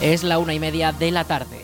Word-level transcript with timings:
Es 0.00 0.22
la 0.22 0.38
una 0.38 0.54
y 0.54 0.60
media 0.60 0.92
de 0.92 1.10
la 1.10 1.24
tarde. 1.24 1.58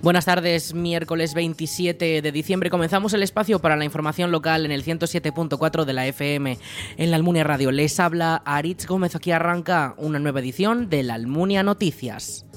Buenas 0.00 0.24
tardes, 0.26 0.74
miércoles 0.74 1.34
27 1.34 2.22
de 2.22 2.32
diciembre. 2.32 2.70
Comenzamos 2.70 3.12
el 3.14 3.22
espacio 3.24 3.58
para 3.58 3.76
la 3.76 3.84
información 3.84 4.30
local 4.30 4.64
en 4.64 4.70
el 4.70 4.84
107.4 4.84 5.84
de 5.84 5.92
la 5.92 6.06
FM 6.06 6.56
en 6.96 7.10
la 7.10 7.16
Almunia 7.16 7.42
Radio. 7.42 7.72
Les 7.72 7.98
habla 7.98 8.36
Aritz 8.46 8.86
Gómez. 8.86 9.16
Aquí 9.16 9.32
arranca 9.32 9.94
una 9.98 10.20
nueva 10.20 10.38
edición 10.38 10.88
de 10.88 11.02
la 11.02 11.14
Almunia 11.14 11.64
Noticias. 11.64 12.47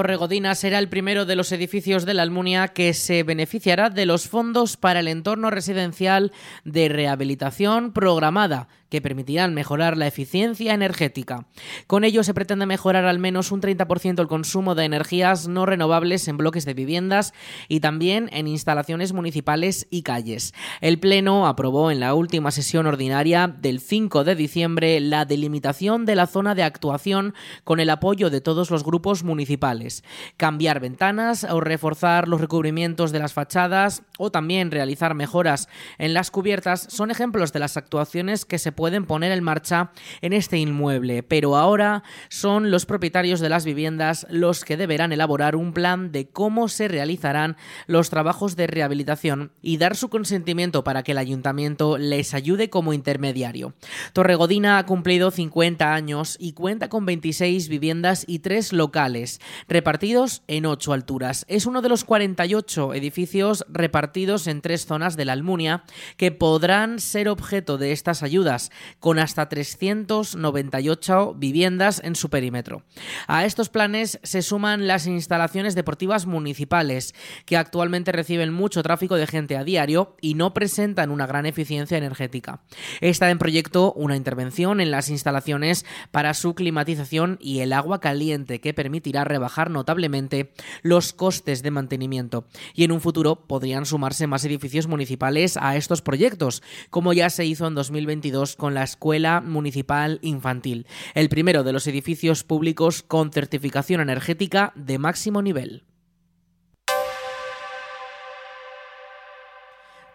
Torregodina 0.00 0.54
será 0.54 0.78
el 0.78 0.88
primero 0.88 1.26
de 1.26 1.36
los 1.36 1.52
edificios 1.52 2.06
de 2.06 2.14
la 2.14 2.22
Almunia 2.22 2.68
que 2.68 2.94
se 2.94 3.22
beneficiará 3.22 3.90
de 3.90 4.06
los 4.06 4.28
fondos 4.30 4.78
para 4.78 5.00
el 5.00 5.08
entorno 5.08 5.50
residencial 5.50 6.32
de 6.64 6.88
rehabilitación 6.88 7.92
programada 7.92 8.66
que 8.90 9.00
permitirán 9.00 9.54
mejorar 9.54 9.96
la 9.96 10.06
eficiencia 10.06 10.74
energética. 10.74 11.46
Con 11.86 12.04
ello 12.04 12.22
se 12.24 12.34
pretende 12.34 12.66
mejorar 12.66 13.06
al 13.06 13.18
menos 13.18 13.52
un 13.52 13.62
30% 13.62 14.20
el 14.20 14.28
consumo 14.28 14.74
de 14.74 14.84
energías 14.84 15.48
no 15.48 15.64
renovables 15.64 16.28
en 16.28 16.36
bloques 16.36 16.64
de 16.64 16.74
viviendas 16.74 17.32
y 17.68 17.80
también 17.80 18.28
en 18.32 18.48
instalaciones 18.48 19.12
municipales 19.12 19.86
y 19.90 20.02
calles. 20.02 20.52
El 20.80 20.98
Pleno 20.98 21.46
aprobó 21.46 21.90
en 21.90 22.00
la 22.00 22.14
última 22.14 22.50
sesión 22.50 22.86
ordinaria 22.86 23.48
del 23.48 23.80
5 23.80 24.24
de 24.24 24.34
diciembre 24.34 25.00
la 25.00 25.24
delimitación 25.24 26.04
de 26.04 26.16
la 26.16 26.26
zona 26.26 26.54
de 26.54 26.64
actuación 26.64 27.34
con 27.64 27.80
el 27.80 27.90
apoyo 27.90 28.28
de 28.30 28.40
todos 28.40 28.70
los 28.70 28.84
grupos 28.84 29.22
municipales. 29.22 30.02
Cambiar 30.36 30.80
ventanas 30.80 31.44
o 31.44 31.60
reforzar 31.60 32.26
los 32.26 32.40
recubrimientos 32.40 33.12
de 33.12 33.20
las 33.20 33.32
fachadas 33.32 34.02
o 34.18 34.30
también 34.30 34.70
realizar 34.70 35.14
mejoras 35.14 35.68
en 35.98 36.12
las 36.12 36.30
cubiertas 36.30 36.86
son 36.90 37.10
ejemplos 37.10 37.52
de 37.52 37.60
las 37.60 37.76
actuaciones 37.76 38.44
que 38.44 38.58
se 38.58 38.72
pueden 38.80 39.04
poner 39.04 39.30
en 39.30 39.44
marcha 39.44 39.90
en 40.22 40.32
este 40.32 40.56
inmueble, 40.56 41.22
pero 41.22 41.54
ahora 41.54 42.02
son 42.30 42.70
los 42.70 42.86
propietarios 42.86 43.38
de 43.40 43.50
las 43.50 43.66
viviendas 43.66 44.26
los 44.30 44.64
que 44.64 44.78
deberán 44.78 45.12
elaborar 45.12 45.54
un 45.54 45.74
plan 45.74 46.12
de 46.12 46.30
cómo 46.30 46.66
se 46.66 46.88
realizarán 46.88 47.58
los 47.86 48.08
trabajos 48.08 48.56
de 48.56 48.66
rehabilitación 48.68 49.52
y 49.60 49.76
dar 49.76 49.96
su 49.96 50.08
consentimiento 50.08 50.82
para 50.82 51.02
que 51.02 51.12
el 51.12 51.18
ayuntamiento 51.18 51.98
les 51.98 52.32
ayude 52.32 52.70
como 52.70 52.94
intermediario. 52.94 53.74
Torregodina 54.14 54.78
ha 54.78 54.86
cumplido 54.86 55.30
50 55.30 55.92
años 55.92 56.38
y 56.40 56.54
cuenta 56.54 56.88
con 56.88 57.04
26 57.04 57.68
viviendas 57.68 58.24
y 58.26 58.38
3 58.38 58.72
locales, 58.72 59.42
repartidos 59.68 60.42
en 60.46 60.64
8 60.64 60.94
alturas. 60.94 61.44
Es 61.48 61.66
uno 61.66 61.82
de 61.82 61.90
los 61.90 62.04
48 62.04 62.94
edificios 62.94 63.66
repartidos 63.68 64.46
en 64.46 64.62
tres 64.62 64.86
zonas 64.86 65.18
de 65.18 65.26
la 65.26 65.34
Almunia 65.34 65.84
que 66.16 66.32
podrán 66.32 66.98
ser 66.98 67.28
objeto 67.28 67.76
de 67.76 67.92
estas 67.92 68.22
ayudas 68.22 68.69
con 68.98 69.18
hasta 69.18 69.48
398 69.48 71.34
viviendas 71.36 72.00
en 72.04 72.16
su 72.16 72.30
perímetro. 72.30 72.82
A 73.26 73.44
estos 73.44 73.68
planes 73.68 74.18
se 74.22 74.42
suman 74.42 74.86
las 74.86 75.06
instalaciones 75.06 75.74
deportivas 75.74 76.26
municipales, 76.26 77.14
que 77.44 77.56
actualmente 77.56 78.12
reciben 78.12 78.52
mucho 78.52 78.82
tráfico 78.82 79.16
de 79.16 79.26
gente 79.26 79.56
a 79.56 79.64
diario 79.64 80.16
y 80.20 80.34
no 80.34 80.54
presentan 80.54 81.10
una 81.10 81.26
gran 81.26 81.46
eficiencia 81.46 81.98
energética. 81.98 82.62
Está 83.00 83.30
en 83.30 83.38
proyecto 83.38 83.92
una 83.92 84.16
intervención 84.16 84.80
en 84.80 84.90
las 84.90 85.08
instalaciones 85.08 85.84
para 86.10 86.34
su 86.34 86.54
climatización 86.54 87.38
y 87.40 87.60
el 87.60 87.72
agua 87.72 88.00
caliente 88.00 88.60
que 88.60 88.74
permitirá 88.74 89.24
rebajar 89.24 89.70
notablemente 89.70 90.52
los 90.82 91.12
costes 91.12 91.62
de 91.62 91.70
mantenimiento. 91.70 92.46
Y 92.74 92.84
en 92.84 92.92
un 92.92 93.00
futuro 93.00 93.46
podrían 93.46 93.86
sumarse 93.86 94.26
más 94.26 94.44
edificios 94.44 94.86
municipales 94.86 95.56
a 95.56 95.76
estos 95.76 96.02
proyectos, 96.02 96.62
como 96.90 97.12
ya 97.12 97.30
se 97.30 97.44
hizo 97.44 97.66
en 97.66 97.74
2022 97.74 98.56
con 98.60 98.74
la 98.74 98.84
Escuela 98.84 99.40
Municipal 99.40 100.18
Infantil, 100.20 100.86
el 101.14 101.30
primero 101.30 101.64
de 101.64 101.72
los 101.72 101.86
edificios 101.86 102.44
públicos 102.44 103.02
con 103.02 103.32
certificación 103.32 104.02
energética 104.02 104.72
de 104.76 104.98
máximo 104.98 105.40
nivel. 105.40 105.89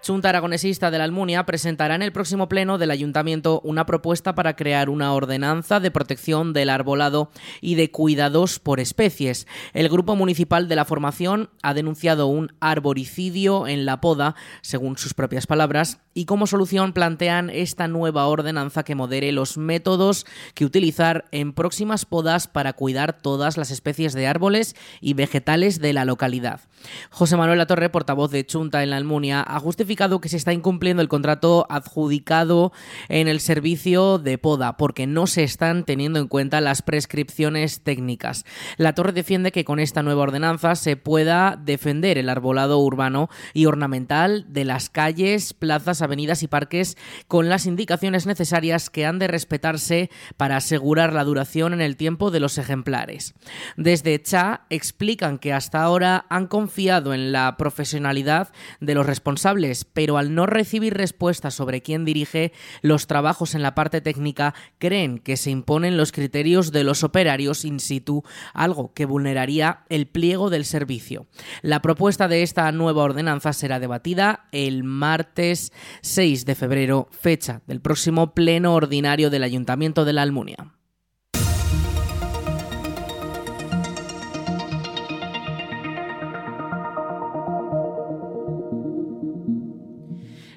Junta 0.07 0.29
Aragonesista 0.29 0.91
de 0.91 0.99
la 0.99 1.03
Almunia 1.03 1.47
presentará 1.47 1.95
en 1.95 2.03
el 2.03 2.11
próximo 2.11 2.47
pleno 2.47 2.77
del 2.77 2.91
Ayuntamiento 2.91 3.59
una 3.63 3.87
propuesta 3.87 4.35
para 4.35 4.55
crear 4.55 4.91
una 4.91 5.11
ordenanza 5.13 5.79
de 5.79 5.89
protección 5.89 6.53
del 6.53 6.69
arbolado 6.69 7.31
y 7.59 7.73
de 7.73 7.89
cuidados 7.89 8.59
por 8.59 8.79
especies. 8.79 9.47
El 9.73 9.89
Grupo 9.89 10.15
Municipal 10.15 10.67
de 10.67 10.75
la 10.75 10.85
Formación 10.85 11.49
ha 11.63 11.73
denunciado 11.73 12.27
un 12.27 12.53
arboricidio 12.59 13.67
en 13.67 13.87
la 13.87 13.99
poda, 13.99 14.35
según 14.61 14.95
sus 14.99 15.15
propias 15.15 15.47
palabras, 15.47 16.01
y 16.13 16.25
como 16.25 16.45
solución 16.45 16.93
plantean 16.93 17.49
esta 17.49 17.87
nueva 17.87 18.27
ordenanza 18.27 18.83
que 18.83 18.93
modere 18.93 19.31
los 19.31 19.57
métodos 19.57 20.27
que 20.53 20.65
utilizar 20.65 21.25
en 21.31 21.51
próximas 21.51 22.05
podas 22.05 22.47
para 22.47 22.73
cuidar 22.73 23.19
todas 23.19 23.57
las 23.57 23.71
especies 23.71 24.13
de 24.13 24.27
árboles 24.27 24.75
y 25.01 25.15
vegetales 25.15 25.79
de 25.79 25.93
la 25.93 26.05
localidad. 26.05 26.61
José 27.09 27.37
Manuel 27.37 27.57
Latorre, 27.57 27.89
portavoz 27.89 28.29
de 28.29 28.45
Chunta 28.45 28.83
en 28.83 28.91
la 28.91 28.97
Almunia, 28.97 29.41
ha 29.41 29.59
justificado 29.59 29.94
que 29.95 30.29
se 30.29 30.37
está 30.37 30.53
incumpliendo 30.53 31.01
el 31.01 31.07
contrato 31.07 31.65
adjudicado 31.69 32.73
en 33.07 33.27
el 33.27 33.39
servicio 33.39 34.19
de 34.19 34.37
poda 34.37 34.77
porque 34.77 35.07
no 35.07 35.25
se 35.25 35.43
están 35.43 35.85
teniendo 35.85 36.19
en 36.19 36.27
cuenta 36.27 36.59
las 36.59 36.81
prescripciones 36.81 37.81
técnicas. 37.81 38.45
La 38.77 38.93
Torre 38.93 39.13
defiende 39.13 39.53
que 39.53 39.63
con 39.63 39.79
esta 39.79 40.03
nueva 40.03 40.23
ordenanza 40.23 40.75
se 40.75 40.97
pueda 40.97 41.57
defender 41.61 42.17
el 42.17 42.29
arbolado 42.29 42.79
urbano 42.79 43.29
y 43.53 43.67
ornamental 43.67 44.45
de 44.49 44.65
las 44.65 44.89
calles, 44.89 45.53
plazas, 45.53 46.01
avenidas 46.01 46.43
y 46.43 46.47
parques 46.47 46.97
con 47.27 47.47
las 47.47 47.65
indicaciones 47.65 48.25
necesarias 48.25 48.89
que 48.89 49.05
han 49.05 49.17
de 49.17 49.27
respetarse 49.27 50.09
para 50.35 50.57
asegurar 50.57 51.13
la 51.13 51.23
duración 51.23 51.73
en 51.73 51.81
el 51.81 51.95
tiempo 51.95 52.31
de 52.31 52.41
los 52.41 52.57
ejemplares. 52.57 53.33
Desde 53.77 54.21
CHA 54.21 54.65
explican 54.69 55.39
que 55.39 55.53
hasta 55.53 55.81
ahora 55.81 56.25
han 56.29 56.47
confiado 56.47 57.13
en 57.13 57.31
la 57.31 57.55
profesionalidad 57.57 58.51
de 58.81 58.93
los 58.93 59.05
responsables 59.05 59.84
pero 59.93 60.17
al 60.17 60.33
no 60.33 60.45
recibir 60.45 60.93
respuesta 60.93 61.51
sobre 61.51 61.81
quién 61.81 62.05
dirige 62.05 62.53
los 62.81 63.07
trabajos 63.07 63.55
en 63.55 63.61
la 63.61 63.75
parte 63.75 64.01
técnica, 64.01 64.53
creen 64.77 65.19
que 65.19 65.37
se 65.37 65.51
imponen 65.51 65.97
los 65.97 66.11
criterios 66.11 66.71
de 66.71 66.83
los 66.83 67.03
operarios 67.03 67.65
in 67.65 67.79
situ, 67.79 68.23
algo 68.53 68.93
que 68.93 69.05
vulneraría 69.05 69.85
el 69.89 70.07
pliego 70.07 70.49
del 70.49 70.65
servicio. 70.65 71.27
La 71.61 71.81
propuesta 71.81 72.27
de 72.27 72.43
esta 72.43 72.71
nueva 72.71 73.03
ordenanza 73.03 73.53
será 73.53 73.79
debatida 73.79 74.45
el 74.51 74.83
martes 74.83 75.71
6 76.01 76.45
de 76.45 76.55
febrero, 76.55 77.07
fecha 77.11 77.61
del 77.67 77.81
próximo 77.81 78.33
pleno 78.33 78.73
ordinario 78.73 79.29
del 79.29 79.43
Ayuntamiento 79.43 80.05
de 80.05 80.13
la 80.13 80.21
Almunia. 80.21 80.75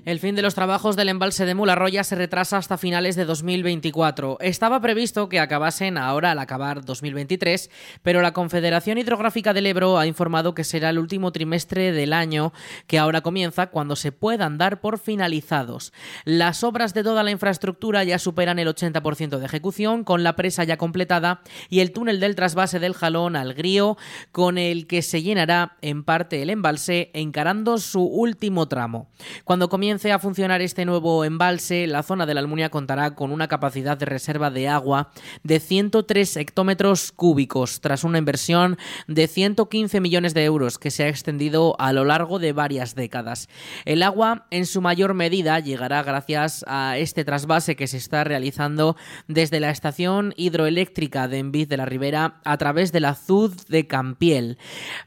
El 0.09 0.21
fin 0.21 0.35
de 0.35 0.41
los 0.41 0.55
trabajos 0.55 0.97
del 0.97 1.11
embalse 1.11 1.45
de 1.45 1.55
Mularroya 1.55 2.03
se 2.03 2.15
retrasa 2.15 2.57
hasta 2.57 2.79
finales 2.79 3.15
de 3.15 3.27
2024. 3.27 4.39
Estaba 4.41 4.81
previsto 4.81 5.29
que 5.29 5.39
acabasen 5.39 5.99
ahora 5.99 6.31
al 6.31 6.39
acabar 6.39 6.83
2023, 6.83 7.69
pero 8.01 8.23
la 8.23 8.33
Confederación 8.33 8.97
Hidrográfica 8.97 9.53
del 9.53 9.67
Ebro 9.67 9.99
ha 9.99 10.07
informado 10.07 10.55
que 10.55 10.65
será 10.65 10.89
el 10.89 10.99
último 10.99 11.31
trimestre 11.31 11.93
del 11.93 12.15
año 12.15 12.55
que 12.87 12.99
ahora 12.99 13.21
comienza 13.21 13.67
cuando 13.67 13.97
se 13.97 14.11
puedan 14.11 14.57
dar 14.57 14.81
por 14.81 14.99
finalizados. 14.99 15.93
Las 16.25 16.65
obras 16.65 16.95
de 16.95 17.05
toda 17.05 17.23
la 17.23 17.31
infraestructura 17.31 18.03
ya 18.03 18.19
superan 18.19 18.59
el 18.59 18.69
80% 18.69 19.37
de 19.37 19.45
ejecución, 19.45 20.05
con 20.05 20.23
la 20.23 20.37
presa 20.37 20.65
ya 20.65 20.79
completada 20.79 21.43
y 21.69 21.81
el 21.81 21.93
túnel 21.93 22.19
del 22.19 22.35
trasvase 22.35 22.79
del 22.79 22.95
Jalón 22.95 23.37
al 23.37 23.53
Grío, 23.53 23.99
con 24.33 24.57
el 24.57 24.87
que 24.87 25.03
se 25.03 25.21
llenará 25.21 25.77
en 25.83 26.03
parte 26.03 26.41
el 26.41 26.49
embalse, 26.49 27.11
encarando 27.13 27.77
su 27.77 28.01
último 28.01 28.69
tramo. 28.69 29.11
Cuando 29.45 29.69
comience 29.99 30.13
a 30.13 30.21
funcionar 30.21 30.63
este 30.63 30.85
nuevo 30.85 31.25
embalse, 31.25 31.89
la 31.89 32.05
zona 32.05 32.25
de 32.25 32.33
la 32.33 32.39
Almunia 32.39 32.71
contará 32.71 33.17
con 33.17 33.33
una 33.33 33.49
capacidad 33.49 33.99
de 33.99 34.07
reserva 34.07 34.49
de 34.49 34.69
agua 34.69 35.11
de 35.43 35.59
103 35.59 36.37
hectómetros 36.37 37.11
cúbicos, 37.11 37.81
tras 37.81 38.05
una 38.05 38.19
inversión 38.19 38.79
de 39.09 39.27
115 39.27 40.01
millones 40.01 40.35
de 40.35 40.45
euros 40.45 40.79
que 40.79 40.93
se 40.93 41.03
ha 41.03 41.09
extendido 41.09 41.75
a 41.81 41.93
lo 41.93 42.05
largo 42.05 42.39
de 42.39 42.53
varias 42.53 42.95
décadas. 42.95 43.49
El 43.87 44.05
agua, 44.05 44.47
en 44.53 44.67
su 44.67 44.81
mayor 44.81 45.15
medida, 45.15 45.59
llegará 45.59 46.05
gracias 46.05 46.65
a 46.69 46.97
este 46.97 47.25
trasvase 47.25 47.75
que 47.75 47.89
se 47.89 47.97
está 47.97 48.23
realizando 48.23 48.97
desde 49.27 49.59
la 49.59 49.71
estación 49.71 50.33
hidroeléctrica 50.37 51.27
de 51.27 51.39
Envid 51.39 51.67
de 51.67 51.77
la 51.77 51.87
Ribera 51.87 52.41
a 52.45 52.57
través 52.57 52.93
de 52.93 53.01
la 53.01 53.17
ZUD 53.17 53.67
de 53.69 53.89
Campiel, 53.89 54.59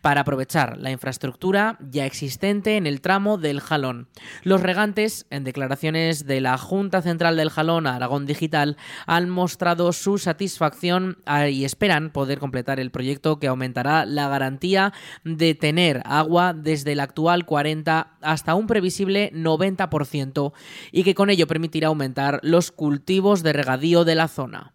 para 0.01 0.21
aprovechar 0.21 0.77
la 0.79 0.91
infraestructura 0.91 1.77
ya 1.79 2.05
existente 2.05 2.75
en 2.75 2.87
el 2.87 2.99
tramo 2.99 3.37
del 3.37 3.61
Jalón. 3.61 4.09
Los 4.43 4.61
navegantes, 4.81 5.27
en 5.29 5.43
declaraciones 5.43 6.25
de 6.25 6.41
la 6.41 6.57
Junta 6.57 7.03
Central 7.03 7.37
del 7.37 7.51
Jalón 7.51 7.85
Aragón 7.85 8.25
Digital, 8.25 8.77
han 9.05 9.29
mostrado 9.29 9.93
su 9.93 10.17
satisfacción 10.17 11.19
ah, 11.25 11.49
y 11.49 11.65
esperan 11.65 12.09
poder 12.09 12.39
completar 12.39 12.79
el 12.79 12.89
proyecto 12.89 13.37
que 13.37 13.47
aumentará 13.47 14.05
la 14.05 14.27
garantía 14.27 14.91
de 15.23 15.53
tener 15.53 16.01
agua 16.05 16.53
desde 16.53 16.93
el 16.93 16.99
actual 16.99 17.45
40 17.45 18.17
hasta 18.21 18.55
un 18.55 18.65
previsible 18.65 19.31
90% 19.33 20.51
y 20.91 21.03
que 21.03 21.13
con 21.13 21.29
ello 21.29 21.45
permitirá 21.45 21.89
aumentar 21.89 22.39
los 22.41 22.71
cultivos 22.71 23.43
de 23.43 23.53
regadío 23.53 24.03
de 24.03 24.15
la 24.15 24.27
zona. 24.27 24.73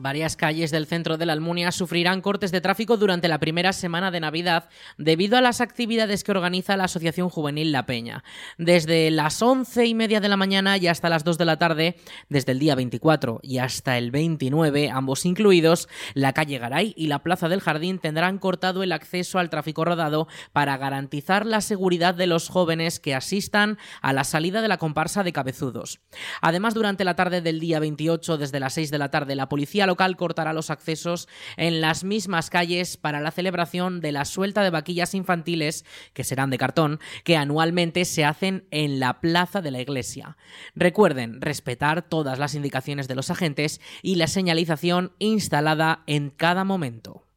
Varias 0.00 0.34
calles 0.34 0.70
del 0.70 0.86
centro 0.86 1.18
de 1.18 1.26
la 1.26 1.34
Almunia 1.34 1.72
sufrirán 1.72 2.22
cortes 2.22 2.50
de 2.52 2.62
tráfico 2.62 2.96
durante 2.96 3.28
la 3.28 3.38
primera 3.38 3.74
semana 3.74 4.10
de 4.10 4.20
Navidad 4.20 4.70
debido 4.96 5.36
a 5.36 5.42
las 5.42 5.60
actividades 5.60 6.24
que 6.24 6.30
organiza 6.30 6.78
la 6.78 6.84
Asociación 6.84 7.28
Juvenil 7.28 7.70
La 7.70 7.84
Peña. 7.84 8.24
Desde 8.56 9.10
las 9.10 9.42
once 9.42 9.84
y 9.84 9.92
media 9.92 10.20
de 10.20 10.30
la 10.30 10.38
mañana 10.38 10.78
y 10.78 10.86
hasta 10.86 11.10
las 11.10 11.22
2 11.22 11.36
de 11.36 11.44
la 11.44 11.58
tarde, 11.58 11.96
desde 12.30 12.52
el 12.52 12.60
día 12.60 12.76
24 12.76 13.40
y 13.42 13.58
hasta 13.58 13.98
el 13.98 14.10
29, 14.10 14.88
ambos 14.88 15.26
incluidos, 15.26 15.86
la 16.14 16.32
calle 16.32 16.56
Garay 16.56 16.94
y 16.96 17.08
la 17.08 17.18
Plaza 17.18 17.50
del 17.50 17.60
Jardín 17.60 17.98
tendrán 17.98 18.38
cortado 18.38 18.82
el 18.82 18.92
acceso 18.92 19.38
al 19.38 19.50
tráfico 19.50 19.84
rodado 19.84 20.28
para 20.54 20.78
garantizar 20.78 21.44
la 21.44 21.60
seguridad 21.60 22.14
de 22.14 22.26
los 22.26 22.48
jóvenes 22.48 23.00
que 23.00 23.14
asistan 23.14 23.76
a 24.00 24.14
la 24.14 24.24
salida 24.24 24.62
de 24.62 24.68
la 24.68 24.78
comparsa 24.78 25.24
de 25.24 25.34
cabezudos. 25.34 26.00
Además, 26.40 26.72
durante 26.72 27.04
la 27.04 27.16
tarde 27.16 27.42
del 27.42 27.60
día 27.60 27.80
28, 27.80 28.38
desde 28.38 28.60
las 28.60 28.72
6 28.72 28.90
de 28.90 28.98
la 28.98 29.10
tarde, 29.10 29.34
la 29.34 29.50
policía 29.50 29.89
local 29.90 30.16
cortará 30.16 30.52
los 30.52 30.70
accesos 30.70 31.28
en 31.56 31.80
las 31.80 32.04
mismas 32.04 32.48
calles 32.48 32.96
para 32.96 33.20
la 33.20 33.32
celebración 33.32 34.00
de 34.00 34.12
la 34.12 34.24
suelta 34.24 34.62
de 34.62 34.70
vaquillas 34.70 35.14
infantiles, 35.14 35.84
que 36.14 36.22
serán 36.22 36.50
de 36.50 36.58
cartón, 36.58 37.00
que 37.24 37.36
anualmente 37.36 38.04
se 38.04 38.24
hacen 38.24 38.68
en 38.70 39.00
la 39.00 39.20
plaza 39.20 39.60
de 39.60 39.72
la 39.72 39.80
iglesia. 39.80 40.36
Recuerden 40.76 41.40
respetar 41.40 42.02
todas 42.02 42.38
las 42.38 42.54
indicaciones 42.54 43.08
de 43.08 43.16
los 43.16 43.30
agentes 43.30 43.80
y 44.00 44.14
la 44.14 44.28
señalización 44.28 45.12
instalada 45.18 46.04
en 46.06 46.30
cada 46.30 46.62
momento. 46.62 47.29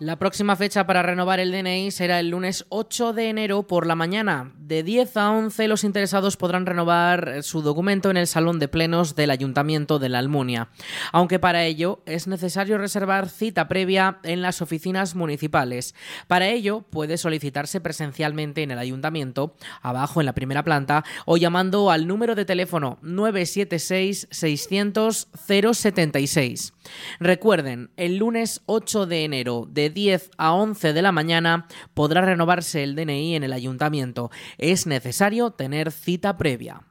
La 0.00 0.18
próxima 0.18 0.56
fecha 0.56 0.88
para 0.88 1.04
renovar 1.04 1.38
el 1.38 1.52
DNI 1.52 1.92
será 1.92 2.18
el 2.18 2.30
lunes 2.30 2.66
8 2.68 3.12
de 3.12 3.28
enero 3.28 3.62
por 3.62 3.86
la 3.86 3.94
mañana. 3.94 4.52
De 4.58 4.82
10 4.82 5.16
a 5.16 5.30
11 5.30 5.68
los 5.68 5.84
interesados 5.84 6.36
podrán 6.36 6.66
renovar 6.66 7.44
su 7.44 7.62
documento 7.62 8.10
en 8.10 8.16
el 8.16 8.26
Salón 8.26 8.58
de 8.58 8.66
Plenos 8.66 9.14
del 9.14 9.30
Ayuntamiento 9.30 10.00
de 10.00 10.08
la 10.08 10.18
Almunia, 10.18 10.68
aunque 11.12 11.38
para 11.38 11.64
ello 11.64 12.02
es 12.06 12.26
necesario 12.26 12.76
reservar 12.76 13.28
cita 13.28 13.68
previa 13.68 14.18
en 14.24 14.42
las 14.42 14.62
oficinas 14.62 15.14
municipales. 15.14 15.94
Para 16.26 16.48
ello 16.48 16.80
puede 16.90 17.16
solicitarse 17.16 17.80
presencialmente 17.80 18.64
en 18.64 18.72
el 18.72 18.80
Ayuntamiento, 18.80 19.54
abajo 19.80 20.18
en 20.18 20.26
la 20.26 20.34
primera 20.34 20.64
planta, 20.64 21.04
o 21.24 21.36
llamando 21.36 21.92
al 21.92 22.08
número 22.08 22.34
de 22.34 22.44
teléfono 22.44 22.98
976 23.02 24.26
600 24.28 25.28
076. 25.46 26.72
Recuerden, 27.20 27.90
el 27.96 28.16
lunes 28.16 28.62
8 28.66 29.06
de 29.06 29.24
enero 29.24 29.66
de 29.68 29.90
10 29.90 30.30
a 30.36 30.52
11 30.54 30.92
de 30.92 31.02
la 31.02 31.12
mañana 31.12 31.66
podrá 31.94 32.20
renovarse 32.20 32.82
el 32.82 32.94
DNI 32.94 33.36
en 33.36 33.44
el 33.44 33.52
ayuntamiento. 33.52 34.30
Es 34.58 34.86
necesario 34.86 35.50
tener 35.50 35.92
cita 35.92 36.36
previa. 36.36 36.82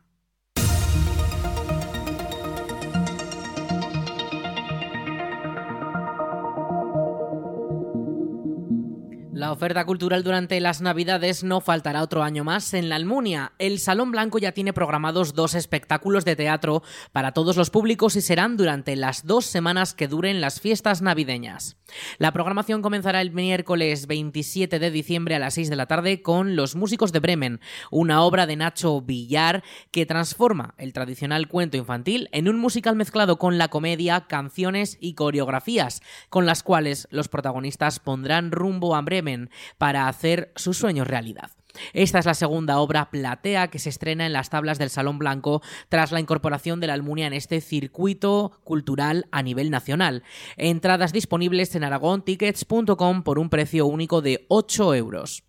Oferta 9.54 9.86
cultural 9.86 10.24
durante 10.24 10.60
las 10.60 10.82
Navidades 10.82 11.44
no 11.44 11.62
faltará 11.62 12.04
otro 12.04 12.24
año 12.24 12.44
más 12.44 12.74
en 12.74 12.90
la 12.90 12.96
Almunia. 12.96 13.54
El 13.58 13.80
Salón 13.80 14.12
Blanco 14.12 14.38
ya 14.38 14.52
tiene 14.52 14.74
programados 14.74 15.34
dos 15.34 15.56
espectáculos 15.56 16.26
de 16.26 16.36
teatro 16.36 16.84
para 17.12 17.32
todos 17.32 17.56
los 17.56 17.70
públicos 17.70 18.16
y 18.16 18.22
serán 18.22 18.58
durante 18.58 18.96
las 18.96 19.26
dos 19.26 19.46
semanas 19.46 19.94
que 19.94 20.08
duren 20.08 20.42
las 20.42 20.60
fiestas 20.60 21.02
navideñas. 21.02 21.78
La 22.18 22.31
programación 22.31 22.81
comenzará 22.81 23.22
el 23.22 23.31
miércoles 23.31 24.07
27 24.07 24.80
de 24.80 24.92
diciembre 24.92 25.36
a 25.36 25.40
las 25.40 25.56
6 25.56 25.69
de 25.69 25.75
la 25.75 25.86
tarde 25.86 26.22
con 26.22 26.56
Los 26.56 26.75
Músicos 26.75 27.12
de 27.12 27.19
Bremen, 27.19 27.60
una 27.92 28.22
obra 28.24 28.45
de 28.45 28.56
Nacho 28.56 29.01
Villar 29.01 29.63
que 29.92 30.06
transforma 30.06 30.75
el 30.78 30.94
tradicional 30.94 31.48
cuento 31.48 31.78
infantil 31.78 32.30
en 32.31 32.50
un 32.50 32.60
musical 32.60 32.95
mezclado 32.95 33.38
con 33.38 33.57
la 33.57 33.68
comedia, 33.68 34.28
canciones 34.28 34.98
y 35.00 35.13
coreografías, 35.13 36.01
con 36.30 36.45
las 36.45 36.63
cuales 36.63 37.07
los 37.12 37.28
protagonistas 37.28 38.00
pondrán 38.00 38.51
rumbo 38.51 38.96
a 38.96 39.01
Bremen 39.01 39.50
para 39.78 40.07
hacer 40.07 40.51
sus 40.56 40.78
sueños 40.78 41.07
realidad. 41.07 41.51
Esta 41.94 42.20
es 42.20 42.25
la 42.25 42.34
segunda 42.34 42.80
obra 42.80 43.10
platea 43.10 43.70
que 43.70 43.80
se 43.80 43.90
estrena 43.90 44.25
en 44.25 44.34
las 44.34 44.50
tablas 44.50 44.78
del 44.80 44.90
Salón 44.90 45.20
Blanco 45.20 45.62
tras 45.90 46.12
la 46.12 46.20
incorporación 46.20 46.80
de 46.80 46.88
la 46.88 46.94
Almunia 46.94 47.28
en 47.28 47.34
este 47.34 47.62
circuito 47.62 48.60
cultural 48.64 49.25
a 49.31 49.42
nivel 49.42 49.72
nacional. 49.72 50.24
Entradas 50.58 51.14
disponibles 51.14 51.75
en 51.75 51.84
aragontickets.com 51.84 53.24
por 53.24 53.40
un 53.40 53.50
precio 53.50 53.86
único 53.86 54.22
de 54.22 54.46
8 54.50 54.96
euros. 54.96 55.44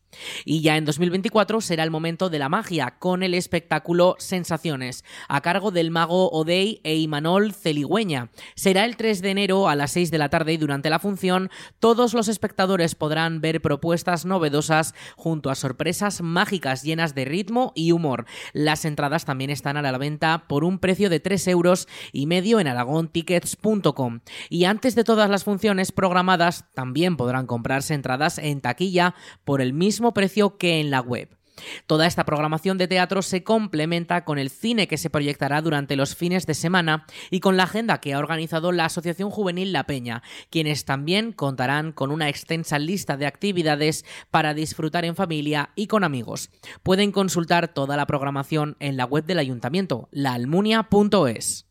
Y 0.44 0.61
ya 0.61 0.76
en 0.76 0.84
2024 0.84 1.61
será 1.61 1.82
el 1.82 1.90
momento 1.90 2.31
de 2.31 2.38
la 2.38 2.49
magia, 2.49 2.96
con 2.99 3.22
el 3.22 3.34
espectáculo 3.34 4.16
Sensaciones, 4.19 5.05
a 5.28 5.40
cargo 5.40 5.70
del 5.70 5.90
mago 5.90 6.31
Odey 6.31 6.81
e 6.84 6.96
Imanol 6.96 7.52
Celigüeña. 7.52 8.31
Será 8.55 8.84
el 8.84 8.96
3 8.96 9.22
de 9.22 9.31
enero 9.31 9.69
a 9.69 9.75
las 9.75 9.93
6 9.93 10.11
de 10.11 10.19
la 10.19 10.28
tarde 10.28 10.52
y 10.52 10.56
durante 10.56 10.90
la 10.90 10.99
función 10.99 11.50
todos 11.78 12.14
los 12.14 12.28
espectadores 12.28 12.94
podrán 12.94 13.40
ver 13.40 13.61
propuestas 13.61 14.25
novedosas 14.25 14.94
junto 15.16 15.50
a 15.50 15.55
sorpresas 15.55 16.22
mágicas 16.22 16.82
llenas 16.82 17.14
de 17.14 17.25
ritmo 17.25 17.72
y 17.75 17.93
humor. 17.93 18.26
Las 18.52 18.84
entradas 18.84 19.25
también 19.25 19.50
están 19.50 19.76
a 19.76 19.82
la 19.82 19.99
venta 19.99 20.44
por 20.49 20.64
un 20.64 20.78
precio 20.78 21.11
de 21.11 21.20
3 21.20 21.49
euros 21.49 21.88
y 22.12 22.26
medio 22.26 22.61
en 22.61 22.69
aragontickets.com. 22.69 24.20
Y 24.49 24.64
antes 24.64 24.94
de 24.94 25.05
todas 25.05 25.31
las 25.31 25.44
funciones 25.44 25.93
programadas 25.93 26.66
también 26.75 27.16
podrán 27.16 27.46
comprarse 27.46 27.94
entradas 27.94 28.38
en 28.38 28.61
taquilla 28.61 29.14
por 29.44 29.61
el 29.61 29.72
mismo 29.72 30.04
precio 30.12 30.59
que 30.59 30.81
en 30.81 30.91
la 30.91 31.01
web. 31.01 31.35
Toda 31.87 32.06
esta 32.06 32.25
programación 32.25 32.79
de 32.79 32.89
teatro 32.89 33.23
se 33.23 33.45
complementa 33.45 34.25
con 34.25 34.39
el 34.39 34.51
cine 34.51 34.89
que 34.89 34.99
se 34.99 35.11
proyectará 35.11 35.62
durante 35.62 35.97
los 35.97 36.17
fines 36.17 36.47
de 36.47 36.55
semana 36.55 37.06
y 37.31 37.41
con 37.41 37.56
la 37.56 37.65
agenda 37.65 38.01
que 38.01 38.15
ha 38.15 38.19
organizado 38.19 38.73
la 38.73 38.87
Asociación 38.87 39.31
Juvenil 39.31 39.73
La 39.73 39.85
Peña, 39.85 40.23
quienes 40.50 40.85
también 40.85 41.33
contarán 41.33 41.93
con 41.93 42.11
una 42.11 42.28
extensa 42.28 42.78
lista 42.78 43.17
de 43.17 43.26
actividades 43.26 44.05
para 44.31 44.55
disfrutar 44.55 45.05
en 45.05 45.17
familia 45.17 45.71
y 45.75 45.87
con 45.87 46.05
amigos. 46.05 46.50
Pueden 46.83 47.12
consultar 47.12 47.69
toda 47.69 47.97
la 47.97 48.07
programación 48.07 48.76
en 48.81 48.97
la 48.97 49.05
web 49.05 49.25
del 49.25 49.38
ayuntamiento, 49.38 50.09
laalmunia.es. 50.11 51.67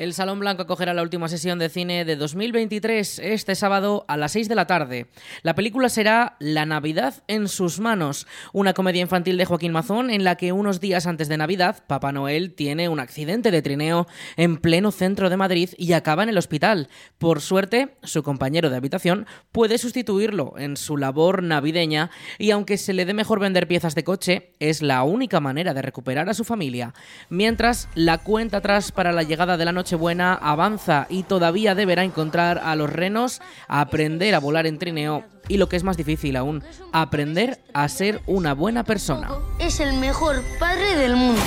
El 0.00 0.14
Salón 0.14 0.40
Blanco 0.40 0.62
acogerá 0.62 0.94
la 0.94 1.02
última 1.02 1.28
sesión 1.28 1.58
de 1.58 1.68
cine 1.68 2.06
de 2.06 2.16
2023 2.16 3.18
este 3.18 3.54
sábado 3.54 4.06
a 4.08 4.16
las 4.16 4.32
6 4.32 4.48
de 4.48 4.54
la 4.54 4.66
tarde. 4.66 5.08
La 5.42 5.54
película 5.54 5.90
será 5.90 6.36
La 6.40 6.64
Navidad 6.64 7.22
en 7.28 7.48
sus 7.48 7.80
manos, 7.80 8.26
una 8.54 8.72
comedia 8.72 9.02
infantil 9.02 9.36
de 9.36 9.44
Joaquín 9.44 9.72
Mazón 9.72 10.08
en 10.08 10.24
la 10.24 10.36
que 10.36 10.52
unos 10.52 10.80
días 10.80 11.06
antes 11.06 11.28
de 11.28 11.36
Navidad 11.36 11.84
Papá 11.86 12.12
Noel 12.12 12.54
tiene 12.54 12.88
un 12.88 12.98
accidente 12.98 13.50
de 13.50 13.60
trineo 13.60 14.06
en 14.38 14.56
pleno 14.56 14.90
centro 14.90 15.28
de 15.28 15.36
Madrid 15.36 15.68
y 15.76 15.92
acaba 15.92 16.22
en 16.22 16.30
el 16.30 16.38
hospital. 16.38 16.88
Por 17.18 17.42
suerte, 17.42 17.98
su 18.02 18.22
compañero 18.22 18.70
de 18.70 18.78
habitación 18.78 19.26
puede 19.52 19.76
sustituirlo 19.76 20.54
en 20.56 20.78
su 20.78 20.96
labor 20.96 21.42
navideña 21.42 22.10
y 22.38 22.52
aunque 22.52 22.78
se 22.78 22.94
le 22.94 23.04
dé 23.04 23.12
mejor 23.12 23.38
vender 23.38 23.68
piezas 23.68 23.94
de 23.94 24.04
coche, 24.04 24.52
es 24.60 24.80
la 24.80 25.02
única 25.02 25.40
manera 25.40 25.74
de 25.74 25.82
recuperar 25.82 26.30
a 26.30 26.34
su 26.34 26.44
familia. 26.44 26.94
Mientras, 27.28 27.90
la 27.94 28.16
cuenta 28.16 28.56
atrás 28.56 28.92
para 28.92 29.12
la 29.12 29.24
llegada 29.24 29.58
de 29.58 29.66
la 29.66 29.72
noche 29.72 29.89
buena 29.96 30.34
avanza 30.34 31.06
y 31.08 31.22
todavía 31.24 31.74
deberá 31.74 32.04
encontrar 32.04 32.58
a 32.58 32.74
los 32.76 32.90
renos, 32.90 33.40
aprender 33.68 34.34
a 34.34 34.40
volar 34.40 34.66
en 34.66 34.78
trineo 34.78 35.24
y 35.48 35.56
lo 35.56 35.68
que 35.68 35.76
es 35.76 35.84
más 35.84 35.96
difícil 35.96 36.36
aún, 36.36 36.62
aprender 36.92 37.60
a 37.74 37.88
ser 37.88 38.22
una 38.26 38.54
buena 38.54 38.84
persona. 38.84 39.30
Es 39.58 39.80
el 39.80 39.94
mejor 39.94 40.42
padre 40.58 40.96
del 40.96 41.16
mundo. 41.16 41.40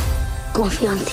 Confío 0.52 0.92
en 0.92 1.00
ti. 1.00 1.12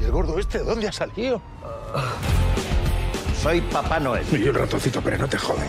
¿Y 0.00 0.04
el 0.04 0.10
gordo 0.10 0.38
este 0.38 0.58
dónde 0.58 0.88
ha 0.88 0.92
salido? 0.92 1.40
Soy 3.40 3.60
Papá 3.60 4.00
Noel. 4.00 4.24
Y 4.32 4.48
un 4.48 4.54
ratoncito, 4.54 5.00
pero 5.02 5.18
no 5.18 5.28
te 5.28 5.38
joden. 5.38 5.68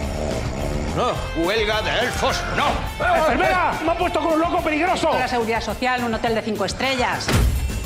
No, 0.95 1.11
huelga 1.35 1.81
de 1.81 2.05
elfos, 2.05 2.41
no. 2.55 2.67
¡Enfermera! 3.05 3.73
¡Me 3.83 3.91
han 3.91 3.97
puesto 3.97 4.19
con 4.21 4.33
un 4.33 4.39
loco 4.39 4.61
peligroso! 4.61 5.11
La 5.13 5.27
seguridad 5.27 5.59
social, 5.59 6.01
un 6.05 6.13
hotel 6.13 6.35
de 6.35 6.41
cinco 6.41 6.63
estrellas. 6.63 7.27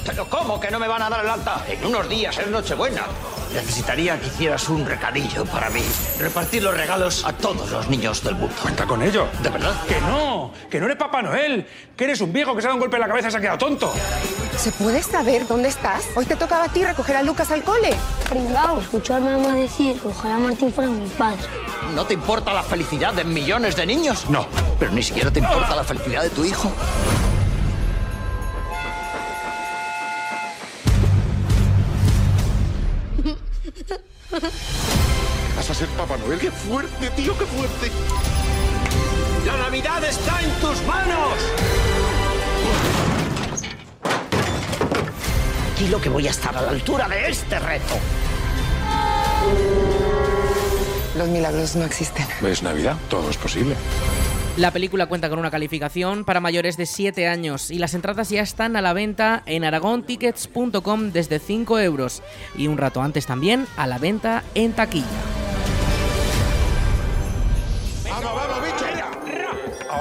Pero 0.05 0.29
¿cómo 0.29 0.59
que 0.59 0.69
no 0.69 0.77
me 0.77 0.87
van 0.87 1.01
a 1.01 1.09
dar 1.09 1.23
el 1.25 1.29
alta? 1.29 1.63
En 1.67 1.83
unos 1.85 2.07
días 2.07 2.37
es 2.37 2.47
Nochebuena. 2.47 3.03
Necesitaría 3.53 4.19
que 4.19 4.27
hicieras 4.27 4.69
un 4.69 4.85
recadillo 4.85 5.45
para 5.45 5.69
mí. 5.69 5.81
Repartir 6.19 6.63
los 6.63 6.75
regalos 6.75 7.25
a 7.25 7.33
todos 7.33 7.69
los 7.71 7.87
niños 7.89 8.23
del 8.23 8.35
mundo. 8.35 8.55
Cuenta 8.61 8.85
con 8.85 9.01
ello. 9.01 9.27
¿De 9.41 9.49
verdad? 9.49 9.73
Que 9.87 9.99
no, 10.01 10.51
que 10.69 10.79
no 10.79 10.85
eres 10.85 10.97
Papá 10.97 11.21
Noel, 11.21 11.67
que 11.95 12.03
eres 12.05 12.21
un 12.21 12.31
viejo 12.31 12.55
que 12.55 12.61
se 12.61 12.67
ha 12.67 12.69
dado 12.69 12.75
un 12.75 12.81
golpe 12.81 12.97
en 12.97 13.01
la 13.01 13.07
cabeza 13.07 13.29
y 13.29 13.31
se 13.31 13.37
ha 13.37 13.41
quedado 13.41 13.57
tonto. 13.57 13.93
¿Se 14.57 14.71
puede 14.71 15.01
saber 15.01 15.47
dónde 15.47 15.69
estás? 15.69 16.05
Hoy 16.15 16.25
te 16.25 16.35
tocaba 16.35 16.65
a 16.65 16.69
ti 16.69 16.83
recoger 16.83 17.15
a 17.15 17.23
Lucas 17.23 17.51
al 17.51 17.63
cole. 17.63 17.95
Pringao, 18.29 18.81
escuchó 18.81 19.15
a 19.15 19.19
mi 19.19 19.29
mamá 19.29 19.55
decir 19.55 19.99
que 19.99 20.07
ojalá 20.07 20.37
Martín 20.37 20.71
fuera 20.73 20.89
mi 20.89 21.07
padre. 21.09 21.39
¿No 21.95 22.05
te 22.05 22.13
importa 22.13 22.53
la 22.53 22.63
felicidad 22.63 23.13
de 23.13 23.23
millones 23.23 23.75
de 23.75 23.85
niños? 23.85 24.29
No. 24.29 24.47
Pero 24.77 24.91
ni 24.91 25.01
siquiera 25.01 25.31
te 25.31 25.39
importa 25.39 25.75
la 25.75 25.83
felicidad 25.83 26.23
de 26.23 26.29
tu 26.29 26.45
hijo. 26.45 26.71
Ser 35.79 35.87
Papá 35.89 36.17
Noel? 36.17 36.37
¡Qué 36.39 36.51
fuerte, 36.51 37.09
tío, 37.11 37.37
qué 37.37 37.45
fuerte! 37.45 37.89
¡La 39.45 39.55
Navidad 39.55 40.03
está 40.03 40.41
en 40.41 40.51
tus 40.59 40.83
manos! 40.85 41.33
Tranquilo 45.63 46.01
que 46.01 46.09
voy 46.09 46.27
a 46.27 46.31
estar 46.31 46.57
a 46.57 46.61
la 46.63 46.71
altura 46.71 47.07
de 47.07 47.29
este 47.29 47.57
reto. 47.59 47.95
Los 51.17 51.29
milagros 51.29 51.77
no 51.77 51.85
existen. 51.85 52.25
Es 52.45 52.61
Navidad, 52.61 52.97
todo 53.09 53.29
es 53.29 53.37
posible. 53.37 53.75
La 54.57 54.71
película 54.71 55.05
cuenta 55.05 55.29
con 55.29 55.39
una 55.39 55.49
calificación 55.49 56.25
para 56.25 56.41
mayores 56.41 56.75
de 56.75 56.87
7 56.87 57.29
años 57.29 57.71
y 57.71 57.79
las 57.79 57.93
entradas 57.93 58.29
ya 58.29 58.41
están 58.41 58.75
a 58.75 58.81
la 58.81 58.91
venta 58.91 59.43
en 59.45 59.63
aragontickets.com 59.63 61.11
desde 61.13 61.39
5 61.39 61.79
euros 61.79 62.21
y 62.57 62.67
un 62.67 62.77
rato 62.77 63.01
antes 63.01 63.25
también 63.25 63.65
a 63.77 63.87
la 63.87 63.97
venta 63.97 64.43
en 64.55 64.73
taquilla. 64.73 65.38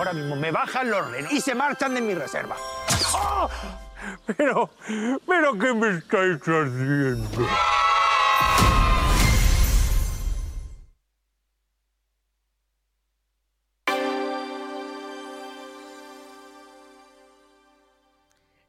Ahora 0.09 0.21
mismo 0.21 0.37
me 0.37 0.51
bajan 0.51 0.91
los 0.91 1.11
renos 1.11 1.31
y 1.31 1.39
se 1.39 1.55
marchan 1.55 1.95
de 1.95 2.01
mi 2.01 2.15
reserva. 2.15 2.57
¡Ah! 3.15 3.47
Pero, 4.39 4.71
pero, 5.27 5.53
¿qué 5.59 5.75
me 5.75 5.99
estáis 5.99 6.41
haciendo? 6.41 7.47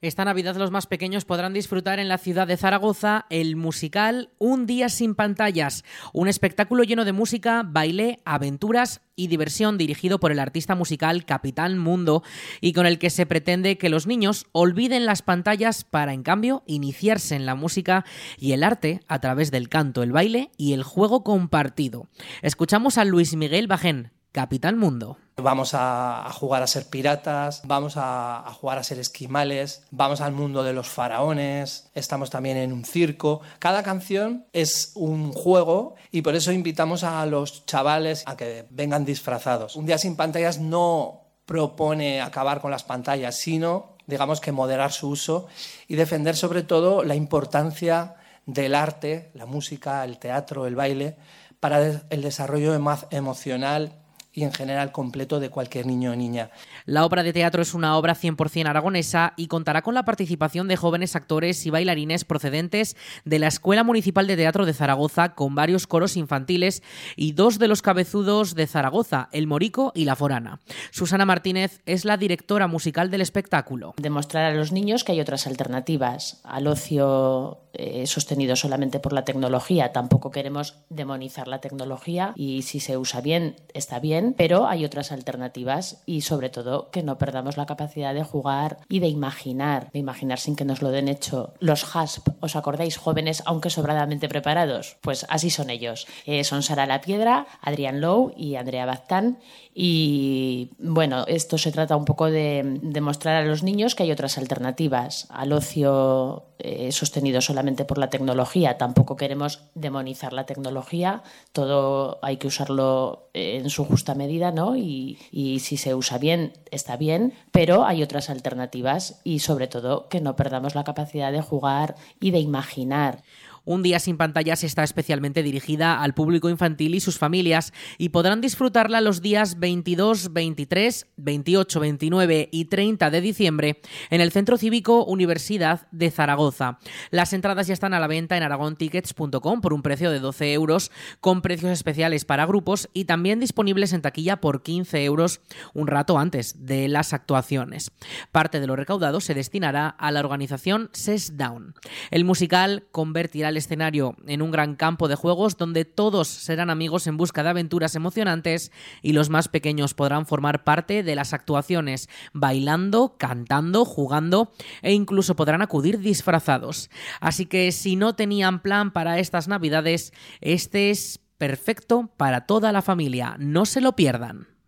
Esta 0.01 0.23
Navidad 0.23 0.55
los 0.55 0.71
más 0.71 0.87
pequeños 0.87 1.25
podrán 1.25 1.51
disfrutar 1.51 1.99
en 1.99 2.07
la 2.07 2.17
ciudad 2.17 2.47
de 2.47 2.55
Zaragoza 2.55 3.25
el 3.29 3.57
musical 3.57 4.29
Un 4.37 4.65
día 4.65 4.87
sin 4.87 5.13
pantallas, 5.13 5.83
un 6.13 6.29
espectáculo 6.29 6.83
lleno 6.83 7.03
de 7.03 7.11
música, 7.11 7.63
baile, 7.67 8.19
aventuras 8.23 9.01
y 9.17 9.27
diversión 9.27 9.77
dirigido 9.77 10.17
por 10.21 10.31
el 10.31 10.39
artista 10.39 10.73
musical 10.73 11.25
Capitán 11.25 11.77
Mundo 11.77 12.23
y 12.61 12.71
con 12.71 12.85
el 12.85 12.97
que 12.97 13.09
se 13.09 13.25
pretende 13.25 13.77
que 13.77 13.89
los 13.89 14.07
niños 14.07 14.45
olviden 14.53 15.05
las 15.05 15.21
pantallas 15.21 15.83
para 15.83 16.13
en 16.13 16.23
cambio 16.23 16.63
iniciarse 16.65 17.35
en 17.35 17.45
la 17.45 17.55
música 17.55 18.05
y 18.37 18.53
el 18.53 18.63
arte 18.63 19.01
a 19.09 19.19
través 19.19 19.51
del 19.51 19.67
canto, 19.67 20.01
el 20.01 20.13
baile 20.13 20.49
y 20.55 20.71
el 20.71 20.83
juego 20.83 21.25
compartido. 21.25 22.07
Escuchamos 22.41 22.97
a 22.97 23.03
Luis 23.03 23.35
Miguel 23.35 23.67
Bajén, 23.67 24.13
Capitán 24.31 24.77
Mundo. 24.77 25.17
Vamos 25.39 25.71
a, 25.73 26.29
jugar 26.33 26.63
a 26.63 26.67
ser 26.67 26.85
piratas, 26.87 27.61
vamos 27.65 27.93
a, 27.95 28.43
jugar 28.59 28.77
a 28.77 28.83
ser 28.83 28.99
esquimales, 28.99 29.83
vamos 29.91 30.21
al 30.21 30.31
mundo 30.31 30.63
de 30.63 30.73
los 30.73 30.87
faraones, 30.87 31.89
estamos 31.95 32.29
también 32.29 32.57
en 32.57 32.73
un 32.73 32.85
circo. 32.85 33.41
Cada 33.59 33.83
canción 33.83 34.45
es 34.53 34.91
un 34.95 35.31
juego 35.31 35.95
y 36.11 36.21
por 36.21 36.35
eso 36.35 36.51
invitamos 36.51 37.03
a 37.03 37.25
los 37.25 37.65
chavales 37.65 38.23
a 38.25 38.35
que 38.37 38.65
vengan 38.69 39.05
disfrazados. 39.05 39.75
Un 39.75 39.85
día 39.85 39.97
sin 39.97 40.15
pantallas 40.15 40.59
no 40.59 41.21
propone 41.45 42.21
acabar 42.21 42.61
con 42.61 42.71
las 42.71 42.83
pantallas, 42.83 43.35
sino, 43.37 43.95
digamos 44.07 44.39
que 44.41 44.51
moderar 44.51 44.91
su 44.91 45.09
uso 45.09 45.47
y 45.87 45.95
defender 45.95 46.35
sobre 46.35 46.63
todo 46.63 47.03
la 47.03 47.15
importancia 47.15 48.15
del 48.45 48.75
arte, 48.75 49.31
la 49.33 49.45
música, 49.45 50.03
el 50.03 50.17
teatro, 50.19 50.65
el 50.67 50.75
baile, 50.75 51.17
para 51.59 52.03
el 52.09 52.21
desarrollo 52.21 52.73
emo- 52.73 53.05
emocional 53.11 53.98
y 54.33 54.43
en 54.43 54.53
general 54.53 54.91
completo 54.91 55.39
de 55.39 55.49
cualquier 55.49 55.85
niño 55.85 56.11
o 56.11 56.15
niña. 56.15 56.51
La 56.85 57.05
obra 57.05 57.23
de 57.23 57.33
teatro 57.33 57.61
es 57.61 57.73
una 57.73 57.97
obra 57.97 58.15
100% 58.15 58.67
aragonesa 58.67 59.33
y 59.35 59.47
contará 59.47 59.81
con 59.81 59.93
la 59.93 60.05
participación 60.05 60.67
de 60.67 60.77
jóvenes 60.77 61.15
actores 61.15 61.65
y 61.65 61.69
bailarines 61.69 62.25
procedentes 62.25 62.95
de 63.25 63.39
la 63.39 63.47
Escuela 63.47 63.83
Municipal 63.83 64.27
de 64.27 64.37
Teatro 64.37 64.65
de 64.65 64.73
Zaragoza 64.73 65.35
con 65.35 65.55
varios 65.55 65.87
coros 65.87 66.17
infantiles 66.17 66.83
y 67.15 67.33
dos 67.33 67.59
de 67.59 67.67
los 67.67 67.81
cabezudos 67.81 68.55
de 68.55 68.67
Zaragoza, 68.67 69.29
El 69.31 69.47
Morico 69.47 69.91
y 69.95 70.05
La 70.05 70.15
Forana. 70.15 70.59
Susana 70.91 71.25
Martínez 71.25 71.81
es 71.85 72.05
la 72.05 72.17
directora 72.17 72.67
musical 72.67 73.09
del 73.09 73.21
espectáculo. 73.21 73.93
demostrar 73.97 74.51
a 74.51 74.55
los 74.55 74.71
niños 74.71 75.03
que 75.03 75.13
hay 75.13 75.21
otras 75.21 75.47
alternativas 75.47 76.41
al 76.43 76.67
ocio 76.67 77.59
eh, 77.73 78.07
sostenido 78.07 78.55
solamente 78.55 78.99
por 78.99 79.13
la 79.13 79.25
tecnología. 79.25 79.91
Tampoco 79.91 80.31
queremos 80.31 80.75
demonizar 80.89 81.47
la 81.47 81.61
tecnología 81.61 82.33
y 82.35 82.63
si 82.63 82.79
se 82.79 82.97
usa 82.97 83.21
bien 83.21 83.55
está 83.73 83.99
bien, 83.99 84.18
pero 84.37 84.67
hay 84.67 84.85
otras 84.85 85.11
alternativas 85.11 86.01
y 86.05 86.21
sobre 86.21 86.49
todo 86.49 86.89
que 86.91 87.03
no 87.03 87.17
perdamos 87.17 87.57
la 87.57 87.65
capacidad 87.65 88.13
de 88.13 88.23
jugar 88.23 88.77
y 88.89 88.99
de 88.99 89.07
imaginar, 89.07 89.89
de 89.91 89.99
imaginar 89.99 90.39
sin 90.39 90.55
que 90.55 90.65
nos 90.65 90.81
lo 90.81 90.91
den 90.91 91.07
hecho. 91.07 91.53
Los 91.59 91.95
HASP, 91.95 92.29
¿os 92.39 92.55
acordáis? 92.55 92.97
Jóvenes 92.97 93.43
aunque 93.45 93.69
sobradamente 93.69 94.29
preparados. 94.29 94.97
Pues 95.01 95.25
así 95.29 95.49
son 95.49 95.69
ellos. 95.69 96.07
Eh, 96.25 96.43
son 96.43 96.63
Sara 96.63 96.85
La 96.85 97.01
Piedra, 97.01 97.47
Adrián 97.61 98.01
Lowe 98.01 98.33
y 98.37 98.55
Andrea 98.55 98.85
Baztán 98.85 99.39
y 99.73 100.71
bueno, 100.79 101.23
esto 101.27 101.57
se 101.57 101.71
trata 101.71 101.95
un 101.95 102.05
poco 102.05 102.25
de 102.25 102.79
demostrar 102.81 103.41
a 103.41 103.45
los 103.45 103.63
niños 103.63 103.95
que 103.95 104.03
hay 104.03 104.11
otras 104.11 104.37
alternativas 104.37 105.27
al 105.29 105.53
ocio 105.53 106.48
eh, 106.59 106.91
sostenido 106.91 107.41
solamente 107.41 107.85
por 107.85 107.97
la 107.97 108.09
tecnología. 108.09 108.77
Tampoco 108.77 109.15
queremos 109.15 109.63
demonizar 109.75 110.33
la 110.33 110.45
tecnología, 110.45 111.23
todo 111.53 112.19
hay 112.21 112.37
que 112.37 112.47
usarlo 112.47 113.29
en 113.33 113.69
su 113.69 113.85
justa 113.85 114.15
medida, 114.15 114.51
¿no? 114.51 114.75
Y 114.75 115.17
si 115.61 115.77
se 115.77 115.95
usa 115.95 116.17
bien, 116.17 116.53
está 116.71 116.97
bien, 116.97 117.33
pero 117.51 117.85
hay 117.85 118.03
otras 118.03 118.29
alternativas 118.29 119.21
y 119.23 119.39
sobre 119.39 119.67
todo 119.67 120.09
que 120.09 120.21
no 120.21 120.35
perdamos 120.35 120.75
la 120.75 120.83
capacidad 120.83 121.31
de 121.31 121.41
jugar 121.41 121.95
y 122.19 122.31
de 122.31 122.39
imaginar. 122.39 123.23
Un 123.69 123.83
día 123.83 123.99
sin 123.99 124.17
pantallas 124.17 124.63
está 124.63 124.83
especialmente 124.83 125.43
dirigida 125.43 126.01
al 126.01 126.15
público 126.15 126.49
infantil 126.49 126.95
y 126.95 126.99
sus 127.01 127.19
familias 127.19 127.71
y 127.99 128.09
podrán 128.09 128.41
disfrutarla 128.41 128.99
los 128.99 129.21
días 129.21 129.59
22, 129.59 130.33
23, 130.33 131.05
28, 131.17 131.79
29 131.79 132.49
y 132.51 132.65
30 132.65 133.11
de 133.11 133.21
diciembre 133.21 133.81
en 134.09 134.21
el 134.21 134.31
Centro 134.31 134.57
Cívico 134.57 135.05
Universidad 135.05 135.87
de 135.91 136.09
Zaragoza. 136.09 136.79
Las 137.11 137.31
entradas 137.31 137.67
ya 137.67 137.75
están 137.75 137.93
a 137.93 137.99
la 137.99 138.07
venta 138.07 138.35
en 138.37 138.41
aragontickets.com 138.41 139.61
por 139.61 139.73
un 139.73 139.83
precio 139.83 140.09
de 140.09 140.19
12 140.19 140.51
euros 140.53 140.89
con 141.21 141.43
precios 141.43 141.71
especiales 141.71 142.25
para 142.25 142.47
grupos 142.47 142.89
y 142.91 143.05
también 143.05 143.39
disponibles 143.39 143.93
en 143.93 144.01
taquilla 144.01 144.41
por 144.41 144.63
15 144.63 145.03
euros 145.03 145.41
un 145.75 145.85
rato 145.85 146.17
antes 146.17 146.65
de 146.65 146.87
las 146.87 147.13
actuaciones. 147.13 147.91
Parte 148.31 148.61
de 148.61 148.65
lo 148.65 148.75
recaudado 148.75 149.21
se 149.21 149.35
destinará 149.35 149.89
a 149.89 150.11
la 150.11 150.21
organización 150.21 150.89
SES 150.93 151.37
Down. 151.37 151.75
El 152.09 152.25
musical 152.25 152.87
convertirá 152.91 153.49
el 153.49 153.58
escenario 153.59 154.15
en 154.25 154.41
un 154.41 154.49
gran 154.49 154.75
campo 154.75 155.07
de 155.07 155.15
juegos 155.15 155.55
donde 155.55 155.85
todos 155.85 156.27
serán 156.27 156.71
amigos 156.71 157.05
en 157.05 157.17
busca 157.17 157.43
de 157.43 157.49
aventuras 157.49 157.95
emocionantes 157.95 158.71
y 159.03 159.13
los 159.13 159.29
más 159.29 159.47
pequeños 159.47 159.93
podrán 159.93 160.25
formar 160.25 160.63
parte 160.63 161.03
de 161.03 161.15
las 161.15 161.33
actuaciones 161.33 162.09
bailando, 162.33 163.15
cantando, 163.17 163.85
jugando 163.85 164.51
e 164.81 164.93
incluso 164.93 165.35
podrán 165.35 165.61
acudir 165.61 165.99
disfrazados. 165.99 166.89
Así 167.19 167.45
que 167.45 167.71
si 167.71 167.95
no 167.95 168.15
tenían 168.15 168.61
plan 168.61 168.91
para 168.91 169.19
estas 169.19 169.47
navidades, 169.47 170.13
este 170.41 170.89
es 170.89 171.19
perfecto 171.37 172.11
para 172.17 172.45
toda 172.45 172.71
la 172.71 172.81
familia. 172.81 173.35
No 173.39 173.65
se 173.65 173.81
lo 173.81 173.95
pierdan. 173.95 174.58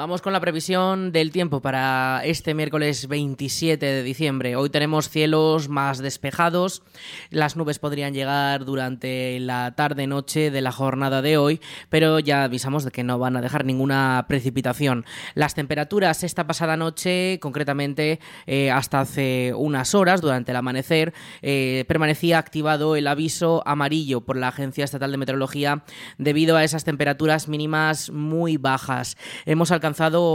Vamos 0.00 0.22
con 0.22 0.32
la 0.32 0.40
previsión 0.40 1.12
del 1.12 1.30
tiempo 1.30 1.60
para 1.60 2.22
este 2.24 2.54
miércoles 2.54 3.06
27 3.06 3.84
de 3.84 4.02
diciembre. 4.02 4.56
Hoy 4.56 4.70
tenemos 4.70 5.10
cielos 5.10 5.68
más 5.68 5.98
despejados. 5.98 6.82
Las 7.28 7.54
nubes 7.54 7.78
podrían 7.78 8.14
llegar 8.14 8.64
durante 8.64 9.38
la 9.40 9.74
tarde-noche 9.76 10.50
de 10.50 10.62
la 10.62 10.72
jornada 10.72 11.20
de 11.20 11.36
hoy, 11.36 11.60
pero 11.90 12.18
ya 12.18 12.44
avisamos 12.44 12.82
de 12.84 12.92
que 12.92 13.04
no 13.04 13.18
van 13.18 13.36
a 13.36 13.42
dejar 13.42 13.66
ninguna 13.66 14.24
precipitación. 14.26 15.04
Las 15.34 15.54
temperaturas 15.54 16.24
esta 16.24 16.46
pasada 16.46 16.78
noche, 16.78 17.38
concretamente 17.38 18.20
eh, 18.46 18.70
hasta 18.70 19.00
hace 19.00 19.52
unas 19.54 19.94
horas, 19.94 20.22
durante 20.22 20.52
el 20.52 20.56
amanecer, 20.56 21.12
eh, 21.42 21.84
permanecía 21.88 22.38
activado 22.38 22.96
el 22.96 23.06
aviso 23.06 23.62
amarillo 23.66 24.22
por 24.22 24.38
la 24.38 24.48
Agencia 24.48 24.86
Estatal 24.86 25.12
de 25.12 25.18
Meteorología 25.18 25.84
debido 26.16 26.56
a 26.56 26.64
esas 26.64 26.84
temperaturas 26.84 27.48
mínimas 27.48 28.08
muy 28.08 28.56
bajas. 28.56 29.18
Hemos 29.44 29.70
alcanzado 29.70 29.89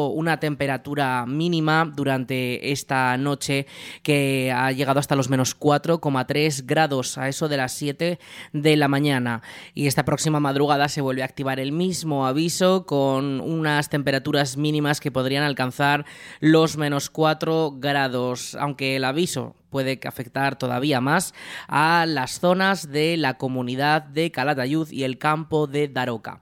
una 0.09 0.39
temperatura 0.39 1.25
mínima 1.25 1.91
durante 1.95 2.71
esta 2.71 3.17
noche 3.17 3.67
que 4.03 4.51
ha 4.55 4.71
llegado 4.71 4.99
hasta 4.99 5.15
los 5.15 5.29
menos 5.29 5.59
4,3 5.59 6.65
grados 6.65 7.17
a 7.17 7.27
eso 7.27 7.47
de 7.47 7.57
las 7.57 7.73
7 7.73 8.19
de 8.53 8.75
la 8.75 8.87
mañana. 8.87 9.41
Y 9.73 9.87
esta 9.87 10.05
próxima 10.05 10.39
madrugada 10.39 10.89
se 10.89 11.01
vuelve 11.01 11.21
a 11.21 11.25
activar 11.25 11.59
el 11.59 11.71
mismo 11.71 12.25
aviso 12.25 12.85
con 12.85 13.41
unas 13.41 13.89
temperaturas 13.89 14.57
mínimas 14.57 14.99
que 14.99 15.11
podrían 15.11 15.43
alcanzar 15.43 16.05
los 16.39 16.77
menos 16.77 17.09
4 17.09 17.75
grados, 17.79 18.55
aunque 18.55 18.95
el 18.95 19.03
aviso 19.03 19.55
puede 19.75 19.99
afectar 20.05 20.57
todavía 20.57 21.01
más 21.01 21.33
a 21.67 22.05
las 22.07 22.39
zonas 22.39 22.93
de 22.93 23.17
la 23.17 23.33
comunidad 23.33 24.03
de 24.03 24.31
Calatayud 24.31 24.89
y 24.89 25.03
el 25.03 25.17
campo 25.17 25.67
de 25.67 25.89
Daroca. 25.89 26.39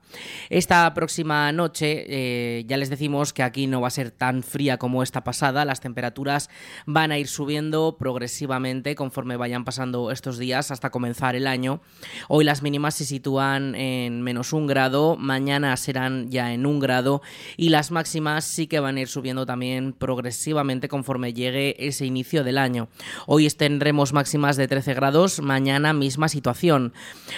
Esta 0.50 0.94
próxima 0.94 1.50
noche 1.50 2.04
eh, 2.06 2.64
ya 2.68 2.76
les 2.76 2.90
decimos 2.90 3.32
que 3.32 3.42
aquí 3.42 3.66
no 3.66 3.80
va 3.80 3.88
a 3.88 3.90
ser 3.90 4.12
tan 4.12 4.44
fría 4.44 4.78
como 4.78 5.02
esta 5.02 5.24
pasada, 5.24 5.64
las 5.64 5.80
temperaturas 5.80 6.48
van 6.86 7.10
a 7.10 7.18
ir 7.18 7.26
subiendo 7.26 7.96
progresivamente 7.98 8.94
conforme 8.94 9.36
vayan 9.36 9.64
pasando 9.64 10.12
estos 10.12 10.38
días 10.38 10.70
hasta 10.70 10.90
comenzar 10.90 11.34
el 11.34 11.48
año. 11.48 11.80
Hoy 12.28 12.44
las 12.44 12.62
mínimas 12.62 12.94
se 12.94 13.04
sitúan 13.04 13.74
en 13.74 14.22
menos 14.22 14.52
un 14.52 14.68
grado, 14.68 15.16
mañana 15.16 15.76
serán 15.76 16.30
ya 16.30 16.52
en 16.52 16.66
un 16.66 16.78
grado 16.78 17.20
y 17.56 17.70
las 17.70 17.90
máximas 17.90 18.44
sí 18.44 18.68
que 18.68 18.78
van 18.78 18.96
a 18.96 19.00
ir 19.00 19.08
subiendo 19.08 19.44
también 19.44 19.92
progresivamente 19.92 20.86
conforme 20.86 21.32
llegue 21.32 21.74
ese 21.84 22.06
inicio 22.06 22.44
del 22.44 22.58
año. 22.58 22.88
Hoy 23.26 23.48
tendremos 23.48 24.12
máximas 24.12 24.56
de 24.56 24.68
13 24.68 24.92
grados, 24.94 25.40
mañana 25.40 25.94
misma 25.94 26.28
situación. 26.28 26.92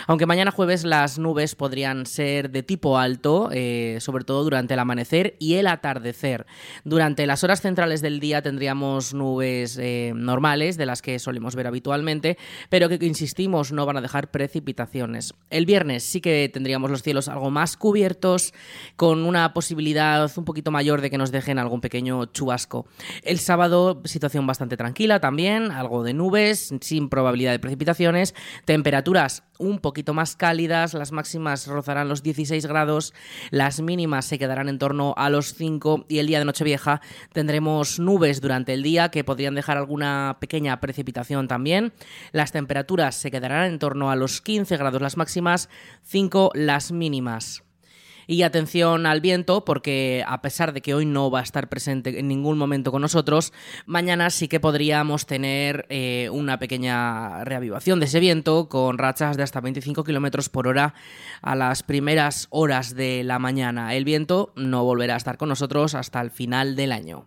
Aunque 0.09 0.27
mañana 0.27 0.51
jueves 0.51 0.85
las 0.85 1.19
nubes 1.19 1.55
podrían 1.55 2.07
ser 2.07 2.51
de 2.51 2.65
tipo 2.65 2.99
alto, 2.99 3.51
eh, 3.53 3.99
sobre 4.01 4.25
todo 4.25 4.43
durante 4.43 4.75
el 4.75 4.81
amanecer 4.81 5.37
y 5.39 5.55
el 5.55 5.69
atardecer. 5.69 6.47
Durante 6.85 7.27
las 7.27 7.45
horas 7.45 7.61
centrales 7.61 8.03
del 8.03 8.19
día 8.19 8.43
tendríamos 8.43 9.15
nubes 9.15 9.79
eh, 9.79 10.13
normales, 10.17 10.77
de 10.77 10.87
las 10.87 11.03
que 11.03 11.19
solemos 11.21 11.55
ver 11.55 11.69
habitualmente, 11.69 12.37
pero 12.69 12.89
que, 12.89 12.99
insistimos, 13.07 13.71
no 13.71 13.87
van 13.87 13.99
a 13.99 14.01
dejar 14.01 14.31
precipitaciones. 14.33 15.35
El 15.51 15.67
viernes 15.67 16.03
sí 16.03 16.21
que 16.21 16.51
tendríamos 16.53 16.91
los 16.91 17.03
cielos 17.03 17.29
algo 17.29 17.51
más 17.51 17.77
cubiertos, 17.77 18.55
con 18.97 19.25
una 19.25 19.53
posibilidad 19.53 20.31
un 20.37 20.45
poquito 20.45 20.73
mayor 20.73 21.01
de 21.01 21.11
que 21.11 21.19
nos 21.19 21.31
dejen 21.31 21.59
algún 21.61 21.81
pequeño 21.81 22.27
chubasco. 22.27 22.87
El 23.23 23.39
sábado, 23.39 24.03
situación 24.05 24.47
bastante 24.47 24.77
tranquila 24.77 25.21
también, 25.21 25.66
algo 25.71 26.03
de 26.03 26.15
nubes, 26.15 26.73
sin 26.81 27.09
probabilidad 27.09 27.53
de 27.53 27.59
precipitaciones, 27.59 28.35
temperaturas 28.65 29.43
un 29.59 29.79
poquito 29.79 30.15
más 30.15 30.37
cálidas, 30.37 30.95
las 30.95 31.13
máximas 31.13 31.67
rozarán 31.67 32.09
los 32.09 32.23
16 32.23 32.67
grados, 32.67 33.15
las 33.51 33.81
mínimas 33.81 34.27
se 34.27 34.39
quedarán 34.39 34.69
en 34.69 34.79
torno 34.79 35.15
a 35.17 35.31
los 35.31 35.55
5 35.55 36.07
y 36.09 36.19
el 36.19 36.27
día 36.27 36.39
de 36.39 36.45
Nochevieja 36.45 37.01
tendremos 37.33 37.99
nubes 37.99 38.41
durante 38.41 38.75
el 38.75 38.83
día 38.83 39.11
que 39.11 39.25
podrían 39.25 39.55
dejar 39.55 39.77
alguna 39.77 40.37
pequeña 40.41 40.81
precipitación 40.81 41.49
también. 41.49 41.93
Las 42.33 42.53
temperaturas 42.53 43.15
se 43.15 43.31
quedarán 43.31 43.73
en 43.73 43.79
torno 43.79 44.11
a 44.11 44.17
los 44.17 44.41
15 44.41 44.77
grados 44.77 45.03
las 45.03 45.17
máximas, 45.17 45.69
5 46.03 46.51
las 46.55 46.93
mínimas. 46.93 47.66
Y 48.27 48.43
atención 48.43 49.07
al 49.07 49.21
viento, 49.21 49.65
porque 49.65 50.25
a 50.27 50.43
pesar 50.43 50.73
de 50.73 50.81
que 50.81 50.95
hoy 50.95 51.07
no 51.07 51.31
va 51.31 51.41
a 51.41 51.43
estar 51.43 51.69
presente 51.69 52.19
en 52.19 52.29
ningún 52.29 52.59
momento 52.59 52.91
con 52.91 53.03
nosotros, 53.03 53.53
mañana 53.87 54.31
sí 54.31 54.49
que 54.49 54.61
podríamos 54.61 55.27
tener 55.27 55.87
eh, 55.89 56.29
una 56.33 56.59
pequeña 56.59 57.45
reavivación 57.45 58.01
de 58.01 58.07
ese 58.07 58.21
viento 58.21 58.69
con 58.69 58.99
rachas 58.99 59.37
de 59.37 59.43
hasta 59.43 59.61
25 59.61 60.05
kilómetros 60.05 60.49
por 60.49 60.67
hora 60.67 60.95
a 61.43 61.55
las 61.55 61.83
primeras 61.83 62.49
horas 62.51 62.95
de 62.95 63.23
la 63.23 63.39
mañana. 63.39 63.95
El 63.95 64.05
viento 64.05 64.53
no 64.57 64.85
volverá 64.85 65.15
a 65.15 65.19
estar 65.19 65.37
con 65.37 65.49
nosotros 65.49 65.95
hasta 65.95 66.21
el 66.21 66.31
final 66.31 66.77
del 66.77 66.93
año. 66.93 67.27